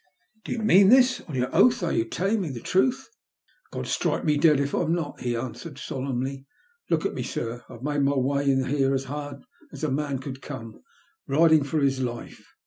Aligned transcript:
"Do 0.43 0.51
you 0.51 0.57
mean 0.57 0.89
this? 0.89 1.21
On 1.27 1.35
your 1.35 1.55
oath, 1.55 1.83
are 1.83 1.93
you 1.93 2.05
telling 2.05 2.41
me 2.41 2.49
the 2.49 2.59
truth?" 2.59 3.07
"God 3.69 3.85
strike 3.85 4.25
me 4.25 4.35
dead 4.35 4.59
it 4.59 4.73
I'm 4.73 4.95
not," 4.95 5.19
he 5.19 5.35
answered, 5.35 5.77
solemnly. 5.77 6.47
"Look 6.89 7.05
at 7.05 7.13
me, 7.13 7.21
sir, 7.21 7.63
I've 7.69 7.83
made 7.83 8.01
my 8.01 8.15
way 8.17 8.49
in 8.49 8.65
here 8.65 8.95
as 8.95 9.03
hard 9.03 9.43
as 9.71 9.83
a 9.83 9.91
man 9.91 10.17
could 10.17 10.41
come, 10.41 10.81
riding 11.27 11.61
for 11.63 11.79
his 11.81 11.99
life. 12.01 12.43